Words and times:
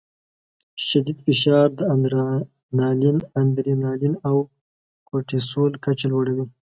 شدید 0.85 1.17
فشار 1.25 1.67
د 1.79 1.81
اډرینالین 3.43 4.13
او 4.27 4.35
کورټیسول 5.07 5.71
کچه 5.83 6.05
لوړوي. 6.11 6.45